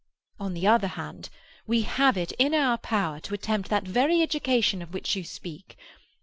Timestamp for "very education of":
3.83-4.95